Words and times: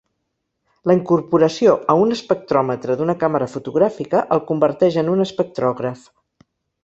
La 0.91 0.93
incorporació 0.99 1.75
a 1.93 1.95
un 2.05 2.15
espectròmetre 2.15 2.95
d'una 3.01 3.15
càmera 3.25 3.49
fotogràfica 3.53 4.23
el 4.37 4.43
converteix 4.53 4.99
en 5.03 5.13
un 5.17 5.25
espectrògraf. 5.29 6.09